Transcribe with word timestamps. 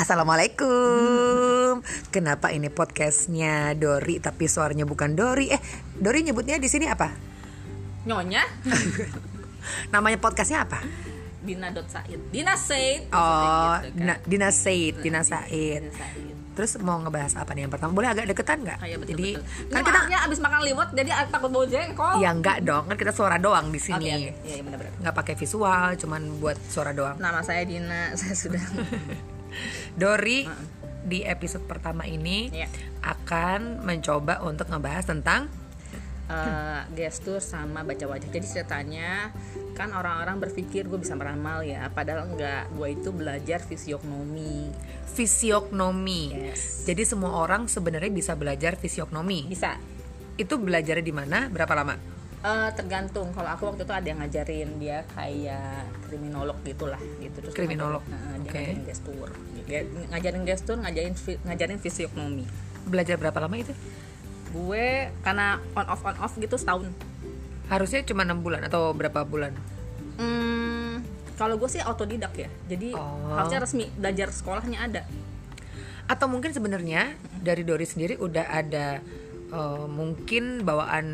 Assalamualaikum. 0.00 1.84
Kenapa 2.08 2.48
ini 2.56 2.72
podcastnya 2.72 3.76
Dori 3.76 4.16
tapi 4.16 4.48
suaranya 4.48 4.88
bukan 4.88 5.12
Dori? 5.12 5.52
Eh, 5.52 5.60
Dori 5.92 6.24
nyebutnya 6.24 6.56
di 6.56 6.72
sini 6.72 6.88
apa? 6.88 7.12
Nyonya 8.08 8.40
Namanya 9.92 10.16
podcastnya 10.16 10.64
apa? 10.64 10.80
Dina 11.44 11.68
Dot 11.68 11.92
Said 11.92 12.16
Dina 12.32 12.56
Said 12.56 13.12
Oh, 13.12 13.76
gitu 13.84 14.00
kan. 14.00 14.16
Dina, 14.24 14.48
Said, 14.48 15.04
Dina 15.04 15.20
Said. 15.20 15.84
Dina 15.84 15.92
Said 15.92 16.32
Terus 16.56 16.80
mau 16.80 16.96
ngebahas 16.96 17.36
apa 17.36 17.52
nih 17.52 17.68
yang 17.68 17.72
pertama? 17.72 17.92
Boleh 17.92 18.08
agak 18.08 18.24
deketan 18.24 18.64
nggak? 18.64 18.80
Ah, 18.80 18.88
iya, 18.88 18.96
betul, 18.96 19.20
Jadi 19.20 19.28
betul. 19.36 19.68
kan 19.68 19.80
Ini 19.80 19.84
kita 19.84 19.98
maafnya 20.00 20.18
abis 20.24 20.38
makan 20.40 20.60
liwet 20.64 20.88
jadi 20.96 21.10
aku 21.12 21.28
takut 21.28 21.50
bau 21.52 21.64
jengkol 21.68 22.14
ya 22.24 22.30
enggak 22.32 22.58
dong, 22.64 22.84
kan 22.88 22.96
kita 22.96 23.12
suara 23.12 23.36
doang 23.36 23.68
di 23.68 23.80
sini. 23.80 24.08
Iya 24.08 24.32
iya 24.48 24.60
benar-benar 24.64 24.96
Nggak 25.04 25.14
pakai 25.20 25.34
visual, 25.36 25.92
cuman 26.00 26.20
buat 26.40 26.56
suara 26.72 26.96
doang. 26.96 27.20
Nama 27.20 27.40
saya 27.44 27.68
Dina 27.68 28.12
Saya 28.20 28.32
sudah 28.32 28.64
Dori 29.96 30.46
di 31.00 31.24
episode 31.24 31.64
pertama 31.64 32.04
ini 32.04 32.52
Iya. 32.52 32.68
akan 33.00 33.82
mencoba 33.82 34.44
untuk 34.44 34.68
ngebahas 34.68 35.08
tentang 35.08 35.48
eh, 36.30 36.82
gestur 36.94 37.42
sama 37.42 37.82
baca 37.82 38.06
wajah 38.06 38.28
Jadi 38.30 38.46
ceritanya 38.46 39.34
kan 39.74 39.90
orang-orang 39.90 40.38
berpikir 40.38 40.86
gue 40.86 41.00
bisa 41.00 41.16
meramal 41.18 41.64
ya 41.66 41.90
Padahal 41.90 42.30
enggak 42.30 42.70
Gue 42.76 42.94
itu 42.94 43.10
belajar 43.10 43.58
fisiognomi 43.64 44.70
fisiognomi. 45.10 46.30
Yes 46.30 46.86
Jadi 46.86 47.02
semua 47.02 47.34
orang 47.34 47.66
sebenarnya 47.66 48.12
bisa 48.14 48.38
belajar 48.38 48.78
fisiognomi. 48.78 49.50
Bisa 49.50 49.74
Itu 50.38 50.62
belajarnya 50.62 51.02
di 51.02 51.14
mana? 51.16 51.50
Berapa 51.50 51.74
lama? 51.74 52.20
Eh, 52.40 52.70
tergantung 52.72 53.36
kalau 53.36 53.52
aku 53.52 53.68
waktu 53.68 53.84
itu 53.84 53.92
ada 53.92 54.06
yang 54.08 54.24
ngajarin 54.24 54.80
dia 54.80 55.04
kayak 55.12 55.84
kriminolog 56.08 56.56
gitulah 56.64 56.96
gitu 57.20 57.36
terus 57.36 57.52
Kriminolog, 57.52 58.00
ngajarin, 58.08 58.16
eh, 58.32 58.36
dia 58.50 58.58
oke. 58.58 58.62
ngajarin 58.66 58.84
gestur 58.84 59.28
ngajarin 60.06 60.42
gestur 60.44 60.76
ngajarin 60.76 61.14
ngajarin 61.44 61.78
fisiognomi 61.78 62.44
Belajar 62.82 63.16
berapa 63.16 63.38
lama 63.38 63.54
itu? 63.54 63.70
gue 64.50 64.86
karena 65.20 65.62
on 65.72 65.86
off 65.86 66.02
on 66.02 66.16
off 66.18 66.34
gitu 66.34 66.54
setahun 66.54 66.90
Harusnya 67.66 68.02
cuma 68.02 68.22
enam 68.22 68.40
bulan 68.40 68.62
atau 68.62 68.90
berapa 68.90 69.22
bulan? 69.22 69.54
hmm, 70.16 71.06
kalau 71.36 71.54
gue 71.54 71.70
sih 71.70 71.78
autodidak 71.78 72.34
ya 72.34 72.50
jadi 72.66 72.92
Oh. 72.92 73.32
harusnya 73.32 73.60
resmi 73.60 73.86
belajar 73.92 74.28
sekolahnya 74.28 74.78
ada 74.82 75.02
Atau 76.04 76.26
mungkin 76.26 76.50
sebenarnya 76.50 77.14
dari 77.36 77.62
Dori 77.62 77.86
sendiri 77.86 78.18
udah 78.18 78.42
ada 78.44 78.98
eh, 79.46 79.86
mungkin 79.86 80.62
bawaan 80.62 81.06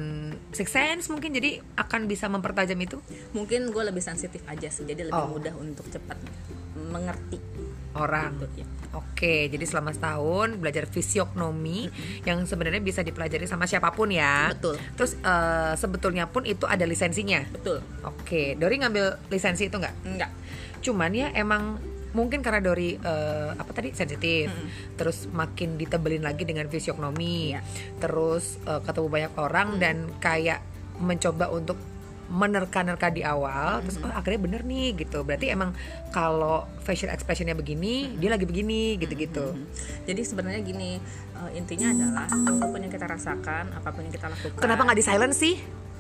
six 0.51 0.69
sense 0.71 1.07
mungkin 1.07 1.31
jadi 1.31 1.61
akan 1.77 2.05
bisa 2.05 2.27
mempertajam 2.27 2.77
itu 2.79 2.97
mungkin 3.31 3.69
gue 3.69 3.83
lebih 3.83 4.01
sensitif 4.01 4.41
aja 4.47 4.67
sih 4.67 4.83
jadi 4.83 5.07
lebih 5.07 5.17
Oh. 5.19 5.29
mudah 5.31 5.53
untuk 5.55 5.85
cepat 5.87 6.17
mengerti 6.97 7.37
orang. 7.93 8.33
gitu 8.41 8.65
ya 8.65 8.67
Oke, 8.97 9.53
jadi 9.53 9.61
selama 9.69 9.93
setahun 9.93 10.57
belajar 10.57 10.89
fisiognomi 10.89 11.85
yang 12.25 12.49
sebenarnya 12.49 12.81
bisa 12.81 13.05
dipelajari 13.05 13.45
sama 13.45 13.69
siapa 13.69 13.93
pun 13.93 14.09
ya. 14.09 14.49
Betul. 14.57 14.81
Terus 14.97 15.21
eh, 15.21 15.75
sebetulnya 15.77 16.25
pun 16.33 16.49
itu 16.49 16.65
ada 16.65 16.89
lisensinya. 16.89 17.45
betul 17.53 17.85
Oke, 18.09 18.57
Dori 18.57 18.81
ngambil 18.81 19.29
lisensi 19.29 19.69
itu 19.69 19.77
nggak? 19.77 19.95
enggak 20.09 20.31
Cuman 20.81 21.13
ya 21.13 21.29
emang 21.37 21.77
mungkin 22.17 22.41
karena 22.41 22.65
Dori 22.65 22.97
eh, 22.97 23.51
apa 23.53 23.69
tadi 23.77 23.93
sensitif, 23.93 24.49
terus 24.97 25.29
makin 25.29 25.77
ditebelin 25.77 26.25
lagi 26.25 26.49
dengan 26.49 26.65
fisiognomi, 26.65 27.53
Iya. 27.53 27.61
terus 28.01 28.57
eh, 28.65 28.81
ketemu 28.81 29.09
banyak 29.13 29.33
orang 29.37 29.69
dan 29.77 30.09
kayak 30.25 30.65
mencoba 30.97 31.53
untuk 31.53 31.77
menerka-nerka 32.29 33.09
di 33.09 33.21
awal, 33.21 33.81
terus 33.81 33.97
oh 33.99 34.09
akhirnya 34.09 34.41
bener 34.41 34.61
nih 34.63 34.97
gitu. 34.97 35.23
Berarti 35.23 35.49
emang 35.49 35.71
kalau 36.11 36.67
facial 36.81 37.09
expressionnya 37.09 37.53
begini, 37.53 38.15
dia 38.15 38.29
lagi 38.29 38.43
begini 38.43 38.95
gitu-gitu. 38.97 39.55
jadi 40.03 40.21
sebenarnya 40.21 40.61
gini 40.61 40.99
eh, 41.37 41.51
intinya 41.55 41.89
adalah 41.89 42.27
apa 42.27 42.65
pun 42.67 42.79
yang 42.79 42.91
kita 42.91 43.07
rasakan 43.07 43.65
apa 43.73 43.89
pun 43.91 44.03
yang 44.03 44.15
kita 44.15 44.27
lakukan 44.27 44.59
Kenapa 44.59 44.81
nggak 44.83 44.99
di 44.99 45.05
silent 45.05 45.33
sih? 45.33 45.55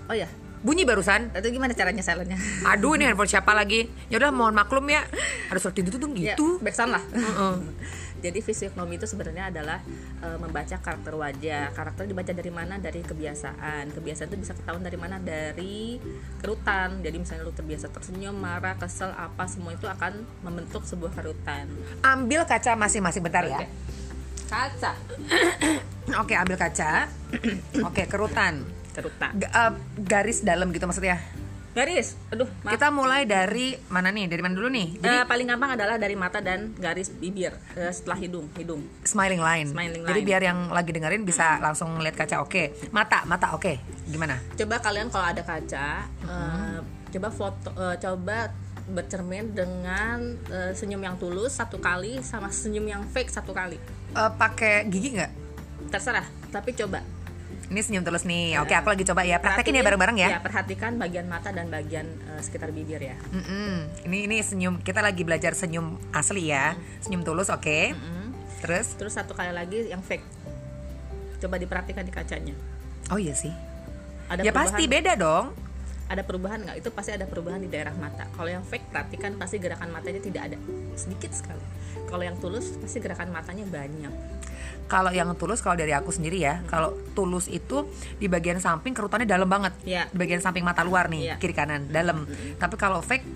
oh 0.06 0.14
ya 0.14 0.26
Bunyi 0.56 0.82
barusan. 0.82 1.30
itu 1.30 1.46
gimana 1.52 1.74
caranya 1.74 2.00
silentnya 2.00 2.38
Aduh 2.66 2.96
ini 2.96 3.06
handphone 3.06 3.28
siapa 3.28 3.52
lagi? 3.52 3.86
Ya 4.08 4.18
udah 4.18 4.34
mohon 4.34 4.50
maklum 4.50 4.82
ya. 4.88 5.04
Harus 5.46 5.62
seperti 5.62 5.86
itu 5.86 5.94
tuh 5.94 6.10
Ya, 6.16 6.34
gitu. 6.34 6.58
backsound 6.58 6.90
lah. 6.90 7.02
Heeh. 7.12 7.54
Jadi 8.26 8.38
fisiognomi 8.42 8.98
itu 8.98 9.06
sebenarnya 9.06 9.54
adalah 9.54 9.78
e, 10.18 10.26
membaca 10.42 10.74
karakter 10.82 11.14
wajah. 11.14 11.70
Karakter 11.70 12.10
dibaca 12.10 12.32
dari 12.34 12.50
mana? 12.50 12.74
Dari 12.82 13.06
kebiasaan. 13.06 13.94
Kebiasaan 13.94 14.26
itu 14.34 14.38
bisa 14.42 14.52
ketahuan 14.58 14.82
dari 14.82 14.98
mana? 14.98 15.22
Dari 15.22 16.02
kerutan. 16.42 17.06
Jadi 17.06 17.16
misalnya 17.22 17.46
lu 17.46 17.54
terbiasa 17.54 17.86
tersenyum, 17.94 18.34
marah, 18.34 18.74
kesel, 18.74 19.14
apa 19.14 19.46
semua 19.46 19.78
itu 19.78 19.86
akan 19.86 20.26
membentuk 20.42 20.82
sebuah 20.82 21.14
kerutan. 21.14 21.70
Ambil 22.02 22.42
kaca 22.42 22.74
masing-masing 22.74 23.22
bentar 23.22 23.46
ya. 23.46 23.62
Oke. 23.62 23.68
Kaca 24.46 24.92
Oke, 26.22 26.34
ambil 26.38 26.54
kaca. 26.58 27.10
Oke, 27.86 28.06
kerutan. 28.06 28.62
kerutan. 28.94 29.30
G- 29.36 29.50
eh, 29.50 29.72
garis 30.02 30.40
dalam 30.46 30.70
gitu 30.70 30.86
maksudnya. 30.86 31.18
Garis. 31.76 32.16
Aduh, 32.32 32.48
maaf. 32.64 32.72
Kita 32.72 32.88
mulai 32.88 33.28
dari 33.28 33.76
mana 33.86 34.08
nih? 34.08 34.24
Dari 34.26 34.40
mana 34.40 34.56
dulu 34.56 34.72
nih? 34.72 34.96
Jadi 34.96 35.12
Eh, 35.14 35.24
paling 35.24 35.44
gampang 35.46 35.76
adalah 35.76 36.00
dari 36.00 36.16
mata 36.16 36.40
dan 36.40 36.72
garis 36.74 37.12
bibir 37.12 37.52
eh, 37.76 37.92
setelah 37.92 38.16
hidung, 38.16 38.48
hidung. 38.56 38.80
smiling 39.04 39.36
line. 39.38 39.68
Smiling 39.68 40.02
Jadi 40.02 40.16
line. 40.16 40.26
biar 40.26 40.42
yang 40.42 40.72
lagi 40.72 40.90
dengerin 40.90 41.22
bisa 41.22 41.60
langsung 41.60 42.00
lihat 42.00 42.16
kaca. 42.16 42.40
Oke. 42.40 42.72
Mata, 42.88 43.22
mata 43.24 43.52
oke. 43.52 43.76
Gimana? 44.06 44.40
coba 44.56 44.80
kalian 44.80 45.12
kalau 45.12 45.26
ada 45.28 45.42
kaca 45.42 45.86
eh, 46.08 46.78
coba 47.12 47.28
foto 47.28 47.68
eh, 47.70 47.96
coba 47.98 48.48
bercermin 48.86 49.52
dengan 49.52 50.18
eh, 50.46 50.72
senyum 50.72 51.02
yang 51.02 51.16
tulus 51.16 51.52
satu 51.52 51.76
kali 51.76 52.22
sama 52.22 52.48
senyum 52.48 52.86
yang 52.86 53.02
fake 53.04 53.28
satu 53.28 53.52
kali 53.52 53.76
Eh, 54.10 54.30
pakai 54.32 54.86
gigi 54.86 55.12
nggak? 55.12 55.32
terserah 55.86 56.24
tapi 56.48 56.72
coba 56.72 57.02
Ini 57.66 57.80
senyum 57.82 58.06
tulus 58.06 58.22
nih. 58.22 58.62
Oke, 58.62 58.78
aku 58.78 58.94
lagi 58.94 59.02
coba 59.02 59.26
ya. 59.26 59.42
Praktekin 59.42 59.74
ya 59.74 59.82
bareng-bareng 59.82 60.16
ya. 60.16 60.38
perhatikan 60.38 60.96
bagian 60.96 61.26
mata 61.26 61.50
dan 61.50 61.66
bagian 61.66 62.06
eh, 62.06 62.38
sekitar 62.38 62.70
bibir 62.70 63.02
ya 63.02 63.18
Mm-mm. 63.34 64.06
Ini 64.06 64.18
ini 64.30 64.38
senyum. 64.38 64.78
Kita 64.80 65.02
lagi 65.02 65.26
belajar 65.26 65.50
senyum 65.52 65.98
asli 66.14 66.54
ya. 66.54 66.78
Senyum 67.02 67.26
tulus, 67.26 67.50
oke. 67.50 67.92
Mm. 67.92 68.26
Terus? 68.56 68.96
terus 68.96 69.12
satu 69.14 69.36
kali 69.36 69.52
lagi 69.52 69.92
yang 69.92 70.00
fake 70.00 70.24
coba 71.38 71.60
diperhatikan 71.60 72.02
di 72.02 72.10
kacanya 72.10 72.56
Oh 73.12 73.20
iya 73.20 73.36
sih. 73.36 73.52
ada 74.26 74.40
ya 74.42 74.50
pasti 74.50 74.88
beda 74.88 75.14
dong. 75.14 75.52
ada 76.08 76.22
perubahan 76.24 76.64
nggak 76.64 76.76
itu 76.80 76.88
pasti 76.90 77.14
ada 77.14 77.28
perubahan 77.28 77.60
di 77.60 77.68
daerah 77.68 77.92
mata 77.94 78.26
kalau 78.32 78.48
yang 78.48 78.64
fake 78.64 78.90
perhatikan 78.90 79.36
pasti 79.36 79.58
gerakan 79.58 79.92
matanya 79.92 80.18
tidak 80.18 80.42
ada 80.50 80.58
sedikit 80.94 81.30
sekali 81.30 81.62
kalau 82.08 82.22
yang 82.22 82.34
tulus 82.38 82.74
pasti 82.78 82.98
gerakan 82.98 83.30
matanya 83.30 83.66
banyak 83.66 84.10
Kalau 84.86 85.10
yang 85.10 85.34
tulus 85.34 85.58
kalau 85.58 85.74
dari 85.74 85.90
aku 85.90 86.14
sendiri 86.14 86.38
ya, 86.38 86.62
kalau 86.70 86.94
tulus 87.12 87.50
itu 87.50 87.90
di 88.22 88.30
bagian 88.30 88.62
samping 88.62 88.94
kerutannya 88.94 89.26
dalam 89.26 89.50
banget. 89.50 89.74
Iya. 89.82 90.06
Di 90.10 90.16
bagian 90.16 90.38
samping 90.38 90.62
mata 90.62 90.86
luar 90.86 91.10
nih, 91.10 91.32
Iya. 91.32 91.36
kiri 91.42 91.54
kanan, 91.54 91.90
dalam. 91.90 92.22
Tapi 92.58 92.74
kalau 92.78 93.02
fake 93.02 93.26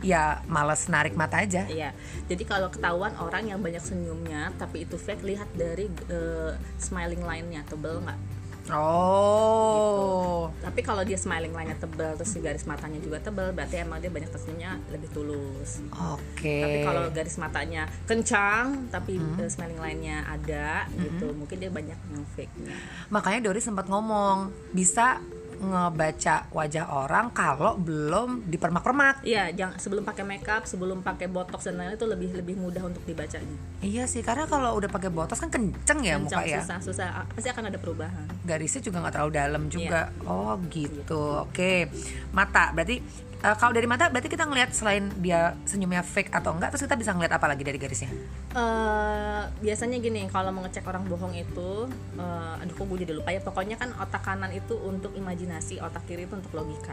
ya 0.00 0.40
males 0.48 0.88
narik 0.88 1.12
mata 1.12 1.44
aja. 1.44 1.68
Iya, 1.68 1.92
jadi 2.24 2.42
kalau 2.48 2.72
ketahuan 2.72 3.12
orang 3.20 3.52
yang 3.52 3.60
banyak 3.60 3.84
senyumnya 3.84 4.48
tapi 4.56 4.88
itu 4.88 4.96
fake, 4.96 5.24
lihat 5.24 5.48
dari 5.52 5.92
eh, 6.08 6.52
smiling 6.80 7.20
line-nya 7.20 7.64
tebel 7.68 8.00
nggak? 8.00 8.39
Oh. 8.74 10.50
Tapi 10.60 10.80
kalau 10.86 11.02
dia 11.02 11.18
smiling 11.18 11.54
line-nya 11.54 11.78
tebel 11.78 12.14
terus 12.14 12.34
garis 12.38 12.64
matanya 12.68 13.00
juga 13.02 13.18
tebel, 13.22 13.50
berarti 13.50 13.82
emang 13.82 13.98
dia 13.98 14.12
banyak 14.12 14.30
tersenyumnya 14.30 14.78
lebih 14.92 15.08
tulus. 15.10 15.82
Oke. 16.14 16.62
Tapi 16.62 16.78
kalau 16.86 17.02
garis 17.10 17.36
matanya 17.40 17.82
kencang 18.06 18.90
tapi 18.92 19.18
eh, 19.18 19.50
smiling 19.50 19.80
line-nya 19.80 20.28
ada 20.28 20.86
gitu, 20.94 21.32
mungkin 21.34 21.56
dia 21.58 21.70
banyak 21.72 21.98
yang 21.98 22.24
fake-nya. 22.36 22.74
Makanya 23.10 23.40
Dori 23.50 23.60
sempat 23.62 23.88
ngomong, 23.88 24.52
bisa 24.70 25.18
ngebaca 25.60 26.48
wajah 26.50 26.88
orang 26.88 27.28
kalau 27.36 27.76
belum 27.76 28.48
dipermak-permak. 28.48 29.20
Iya, 29.22 29.52
jangan 29.52 29.76
sebelum 29.76 30.02
pakai 30.08 30.24
makeup, 30.24 30.64
sebelum 30.64 31.04
pakai 31.04 31.28
botox 31.28 31.68
dan 31.68 31.76
lain-lain 31.76 32.00
itu 32.00 32.08
lebih 32.08 32.30
lebih 32.32 32.56
mudah 32.56 32.82
untuk 32.88 33.04
dibacanya. 33.04 33.56
Iya 33.84 34.08
sih, 34.08 34.24
karena 34.24 34.48
kalau 34.48 34.72
udah 34.80 34.88
pakai 34.88 35.12
botox 35.12 35.36
kan 35.36 35.52
kenceng 35.52 36.00
ya 36.00 36.16
muka 36.16 36.40
Kencang, 36.40 36.48
ya. 36.48 36.60
susah, 36.64 36.78
susah, 36.80 37.06
pasti 37.36 37.48
akan 37.52 37.68
ada 37.68 37.78
perubahan. 37.78 38.26
Garisnya 38.48 38.80
juga 38.80 39.04
nggak 39.04 39.14
terlalu 39.14 39.32
dalam 39.36 39.62
juga. 39.68 40.00
Iya. 40.08 40.24
Oh 40.24 40.56
gitu. 40.72 41.44
Oke. 41.44 41.92
Mata. 42.32 42.72
Berarti 42.72 43.28
eh, 43.40 43.56
kalau 43.56 43.72
dari 43.72 43.88
mata 43.88 44.08
berarti 44.12 44.28
kita 44.28 44.44
ngelihat 44.44 44.70
selain 44.72 45.08
dia 45.20 45.56
senyumnya 45.64 46.04
fake 46.04 46.30
atau 46.30 46.56
enggak, 46.56 46.72
terus 46.72 46.84
kita 46.84 46.96
bisa 46.96 47.10
ngelihat 47.16 47.36
apa 47.36 47.46
lagi 47.48 47.62
dari 47.64 47.78
garisnya? 47.80 48.10
Eh, 48.52 49.42
biasanya 49.60 49.96
gini 50.00 50.26
kalau 50.28 50.50
mau 50.50 50.64
ngecek 50.64 50.84
orang 50.84 51.04
bohong 51.06 51.34
itu 51.36 51.86
eh, 52.18 52.62
aduh 52.62 52.74
kok 52.74 52.84
gue 52.86 52.98
jadi 53.06 53.12
lupa 53.16 53.30
ya 53.32 53.40
pokoknya 53.40 53.76
kan 53.80 53.90
otak 53.96 54.22
kanan 54.24 54.50
itu 54.52 54.74
untuk 54.76 55.12
imajinasi 55.14 55.80
otak 55.80 56.04
kiri 56.08 56.24
itu 56.28 56.34
untuk 56.36 56.52
logika 56.52 56.92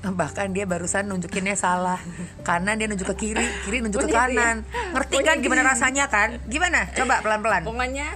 Bahkan 0.20 0.56
dia 0.56 0.64
barusan 0.64 1.12
nunjukinnya 1.12 1.52
salah. 1.60 2.00
Kanan 2.48 2.80
dia 2.80 2.88
nunjuk 2.88 3.04
ke 3.12 3.28
kiri, 3.28 3.44
kiri 3.68 3.84
nunjuk 3.84 4.08
ke 4.08 4.08
dia. 4.08 4.16
kanan. 4.16 4.56
Ngerti 4.96 5.16
kan 5.20 5.36
gimana 5.44 5.62
rasanya 5.76 6.08
kan? 6.08 6.40
Gimana? 6.48 6.88
Coba 6.96 7.20
pelan-pelan. 7.20 7.68
pokoknya 7.68 8.08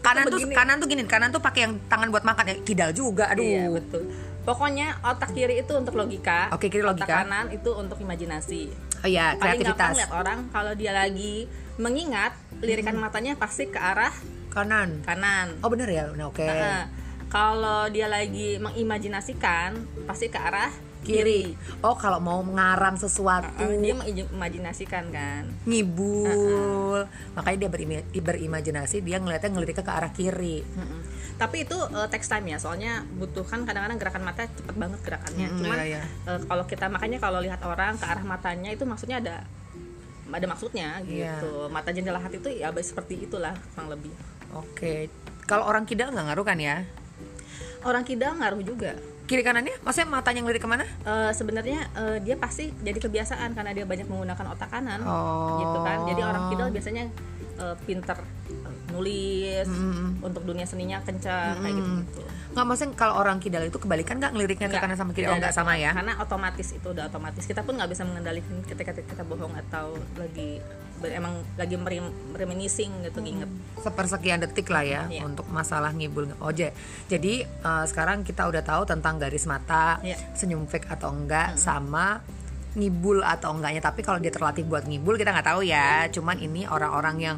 Kanan 0.00 0.28
tuh 0.28 0.40
begini. 0.40 0.52
kanan 0.56 0.76
tuh 0.80 0.88
gini, 0.88 1.02
kanan 1.04 1.28
tuh 1.28 1.40
pakai 1.44 1.60
yang 1.68 1.76
tangan 1.88 2.08
buat 2.12 2.24
makan 2.24 2.44
ya. 2.44 2.56
Kidal 2.64 2.90
juga. 2.92 3.28
Aduh. 3.32 3.44
iya 3.44 3.68
betul 3.72 4.08
pokoknya 4.44 5.00
otak 5.04 5.32
kiri 5.36 5.60
itu 5.60 5.72
untuk 5.76 5.94
logika. 5.96 6.48
Oke, 6.54 6.72
kiri 6.72 6.84
otak 6.84 7.04
logika. 7.06 7.24
kanan 7.24 7.46
itu 7.52 7.70
untuk 7.76 7.96
imajinasi. 8.00 8.72
Oh 9.00 9.08
iya, 9.08 9.36
paling 9.36 9.64
kreativitas. 9.64 9.96
lihat 9.96 10.12
orang 10.12 10.38
kalau 10.52 10.72
dia 10.76 10.92
lagi 10.92 11.48
mengingat 11.80 12.36
lirikan 12.60 13.00
matanya 13.00 13.36
pasti 13.40 13.72
ke 13.72 13.80
arah 13.80 14.12
kanan. 14.52 15.00
kanan. 15.06 15.56
Oh 15.64 15.72
bener 15.72 15.88
ya? 15.88 16.04
Nah, 16.12 16.28
oke. 16.28 16.44
Heeh. 16.44 16.99
Kalau 17.30 17.86
dia 17.94 18.10
lagi 18.10 18.58
mengimajinasikan 18.58 19.78
pasti 20.04 20.26
ke 20.26 20.36
arah 20.36 20.68
kiri. 21.00 21.56
oh 21.80 21.96
kalau 21.96 22.20
mau 22.20 22.44
ngarang 22.44 22.98
sesuatu. 23.00 23.48
Heeh, 23.56 23.80
dia 23.80 23.94
mengimajinasikan 23.96 25.08
kan. 25.08 25.48
Ngibul. 25.64 27.08
Makanya 27.38 27.56
dia 27.66 27.70
berimi- 27.72 28.06
berimajinasi 28.12 29.00
dia 29.00 29.16
ngeliatnya 29.16 29.48
ngelitiknya 29.48 29.86
ke 29.86 29.92
arah 29.94 30.12
kiri. 30.12 30.60
Mm-mm. 30.60 31.00
Tapi 31.40 31.64
itu 31.64 31.72
uh, 31.72 32.04
text 32.12 32.28
time 32.28 32.52
ya, 32.52 32.60
soalnya 32.60 33.00
butuhkan 33.16 33.64
kadang-kadang 33.64 33.96
gerakan 33.96 34.22
mata 34.28 34.44
cepet 34.44 34.76
banget 34.76 35.00
gerakannya. 35.00 35.48
Mm, 35.48 35.56
Cuman 35.56 35.76
iya, 35.80 35.86
iya. 35.88 36.02
uh, 36.28 36.40
kalau 36.44 36.68
kita 36.68 36.92
makanya 36.92 37.16
kalau 37.16 37.40
lihat 37.40 37.64
orang 37.64 37.96
ke 37.96 38.04
arah 38.04 38.24
matanya 38.26 38.68
itu 38.68 38.84
maksudnya 38.84 39.24
ada 39.24 39.48
ada 40.28 40.46
maksudnya 40.46 41.00
gitu. 41.08 41.72
Mata 41.72 41.96
jendela 41.96 42.20
hati 42.20 42.44
itu 42.44 42.50
ya 42.60 42.68
seperti 42.76 43.24
itulah 43.24 43.56
kurang 43.72 43.88
lebih. 43.88 44.12
oke. 44.52 45.08
Kalau 45.48 45.64
orang 45.64 45.88
kidal 45.88 46.12
nggak 46.12 46.26
ngaruh 46.28 46.44
kan 46.44 46.60
ya 46.60 46.84
Orang 47.82 48.02
kidal 48.02 48.34
ngaruh 48.34 48.60
juga. 48.60 48.92
kiri 49.24 49.46
kanannya 49.46 49.78
maksudnya 49.86 50.10
matanya 50.10 50.42
ngelirik 50.42 50.58
ke 50.58 50.66
mana 50.66 50.82
Uh, 51.06 51.30
sebenarnya 51.30 51.86
uh, 51.94 52.18
dia 52.18 52.34
pasti 52.34 52.74
jadi 52.82 52.98
kebiasaan 52.98 53.54
karena 53.54 53.70
dia 53.70 53.86
banyak 53.86 54.10
menggunakan 54.10 54.42
otak 54.50 54.66
kanan 54.68 54.98
Oh. 55.06 55.62
gitu 55.62 55.78
kan. 55.80 56.02
Jadi 56.02 56.20
orang 56.20 56.50
kidal 56.50 56.68
biasanya 56.68 57.06
uh, 57.56 57.78
pinter 57.86 58.18
uh, 58.18 58.74
nulis 58.90 59.70
untuk 60.18 60.42
dunia 60.42 60.66
seninya 60.66 60.98
kencang 61.00 61.62
kayak 61.62 61.74
gitu 61.78 61.90
gitu. 62.02 62.20
nggak 62.50 62.64
maksudnya 62.66 62.98
kalau 62.98 63.14
orang 63.22 63.38
kidal 63.38 63.62
itu 63.62 63.78
kebalikan 63.78 64.18
nggak 64.18 64.34
ngeliriknya 64.34 64.66
ke 64.66 64.82
kanan 64.82 64.98
sama 64.98 65.14
kiri 65.14 65.30
oh 65.30 65.38
nggak 65.38 65.54
sama 65.54 65.78
ya 65.78 65.94
karena 65.94 66.18
otomatis 66.18 66.74
itu 66.74 66.82
udah 66.82 67.06
otomatis 67.06 67.46
kita 67.46 67.62
pun 67.62 67.78
nggak 67.78 67.86
bisa 67.86 68.02
mengendalikan 68.02 68.58
ketika 68.66 68.90
kita 68.98 69.22
bohong 69.22 69.54
atau 69.54 69.94
lagi 70.18 70.58
emang 71.02 71.40
lagi 71.56 71.80
reminiscing 72.32 72.92
gitu 73.00 73.18
nginget 73.18 73.48
sepersekian 73.76 74.38
detik 74.38 74.68
lah 74.68 74.82
ya 74.82 75.02
Iya. 75.06 75.24
untuk 75.24 75.48
masalah 75.48 75.90
ngibul. 75.90 76.28
Oh 76.38 76.50
ja- 76.50 76.72
jadi 77.06 77.44
eh, 77.44 77.84
sekarang 77.86 78.20
kita 78.20 78.44
udah 78.44 78.60
tahu 78.60 78.84
tentang 78.84 79.16
garis 79.16 79.44
mata 79.44 79.96
Iya. 80.00 80.20
senyum 80.32 80.64
fake 80.64 80.90
atau 80.90 81.08
enggak 81.10 81.56
sama 81.56 82.20
ngibul 82.70 83.20
atau 83.20 83.50
enggaknya. 83.50 83.80
Tapi 83.80 84.00
kalau 84.00 84.16
dia 84.16 84.28
terlatih 84.28 84.62
buat 84.62 84.84
ngibul 84.84 85.16
kita 85.16 85.32
nggak 85.32 85.48
tahu 85.48 85.64
ya. 85.64 86.06
Cuman 86.08 86.36
ini 86.36 86.64
orang-orang 86.64 87.16
yang 87.18 87.36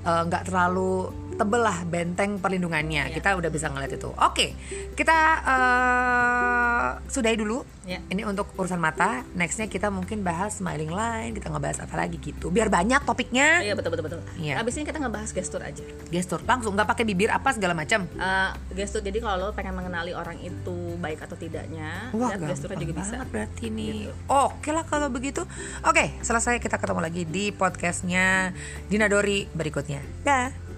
eh, 0.00 0.22
nggak 0.22 0.46
terlalu 0.46 1.08
tebel 1.40 1.62
lah 1.62 1.80
benteng 1.82 2.36
perlindungannya 2.36 3.08
Iya. 3.08 3.16
kita 3.16 3.32
udah 3.32 3.48
bisa 3.48 3.66
ngeliat 3.66 3.90
itu 3.90 4.12
oke 4.12 4.46
kita 4.92 5.16
eh, 5.42 6.88
sudahi 7.08 7.34
dulu 7.34 7.64
Iya. 7.80 7.98
ini 8.06 8.22
untuk 8.22 8.52
urusan 8.54 8.76
mata 8.76 9.24
nextnya 9.32 9.66
kita 9.66 9.88
mungkin 9.88 10.20
bahas 10.20 10.60
smiling 10.60 10.92
line 10.92 11.32
kita 11.32 11.48
ngebahas 11.48 11.80
apa 11.80 11.96
lagi 11.96 12.20
gitu 12.20 12.48
biar 12.48 12.68
banyak 12.68 13.02
topiknya 13.02 13.64
iya 13.64 13.72
betul 13.72 13.90
betul 13.90 14.04
betul 14.06 14.20
Iya. 14.36 14.60
abis 14.60 14.76
ini 14.76 14.84
kita 14.84 15.00
ngebahas 15.00 15.32
gestur 15.32 15.58
aja 15.58 15.82
gestur 16.06 16.44
langsung 16.44 16.76
nggak 16.76 16.86
pakai 16.86 17.04
bibir 17.04 17.32
apa 17.32 17.50
segala 17.50 17.72
macam 17.72 18.04
Eh, 18.10 18.50
gestur 18.76 19.00
jadi 19.00 19.16
kalau 19.18 19.48
lo 19.48 19.56
pengen 19.56 19.72
mengenali 19.72 20.12
orang 20.12 20.36
itu 20.38 20.76
baik 21.00 21.24
atau 21.24 21.34
tidaknya 21.34 22.12
Wah, 22.12 22.36
lihat 22.36 22.44
gesturnya 22.46 22.76
juga 22.76 22.94
bisa 22.94 23.16
banget 23.16 23.28
berarti 23.30 23.64
nih. 23.70 23.92
Gitu. 24.06 24.12
Oke 24.26 24.70
lah 24.70 24.84
kalau 24.84 25.08
begitu. 25.08 25.42
Oke, 25.82 26.12
selesai 26.20 26.58
kita 26.58 26.76
ketemu 26.76 27.00
lagi 27.00 27.22
di 27.24 27.44
podcastnya 27.50 28.52
Dinadori 28.86 29.48
berikutnya. 29.50 30.00
Dah. 30.20 30.69